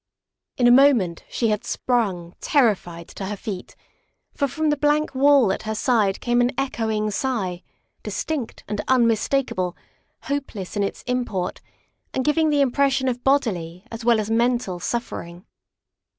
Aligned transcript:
In 0.57 0.65
a 0.67 0.71
moment 0.71 1.23
she 1.29 1.49
had 1.49 1.63
sprung, 1.63 2.33
terrified, 2.41 3.07
to 3.09 3.27
her 3.27 3.35
feet, 3.35 3.75
for 4.33 4.47
from 4.47 4.71
the 4.71 4.75
blank 4.75 5.13
wall 5.13 5.51
at 5.51 5.61
her 5.61 5.75
side 5.75 6.19
came 6.19 6.41
an 6.41 6.53
echoing 6.57 7.11
sigh, 7.11 7.61
distinct 8.01 8.63
and 8.67 8.81
unmistakable, 8.87 9.77
hopeless 10.23 10.75
in 10.75 10.81
its 10.81 11.03
import, 11.03 11.61
and 12.15 12.25
giving 12.25 12.49
the 12.49 12.61
impression 12.61 13.07
of 13.07 13.23
bodily 13.23 13.85
as 13.91 14.03
well 14.03 14.19
as 14.19 14.31
mental 14.31 14.79
suffer 14.79 15.21
ing. 15.21 15.45